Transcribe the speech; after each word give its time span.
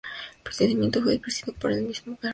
El 0.37 0.41
procedimiento 0.41 0.99
fue 1.03 1.19
presidido 1.19 1.53
por 1.59 1.71
el 1.71 1.83
mismo 1.83 2.13
Hermann 2.13 2.17
Göring. 2.23 2.29